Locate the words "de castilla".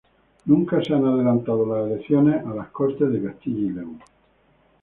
3.13-3.59